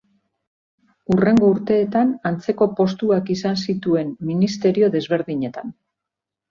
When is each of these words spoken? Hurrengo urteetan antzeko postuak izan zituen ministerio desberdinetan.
Hurrengo 1.15 1.49
urteetan 1.55 2.13
antzeko 2.31 2.69
postuak 2.81 3.31
izan 3.37 3.63
zituen 3.67 4.13
ministerio 4.33 4.93
desberdinetan. 4.99 5.81